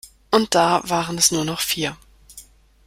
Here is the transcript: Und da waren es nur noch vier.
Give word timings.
Und 0.31 0.55
da 0.55 0.81
waren 0.89 1.19
es 1.19 1.29
nur 1.31 1.45
noch 1.45 1.59
vier. 1.61 1.95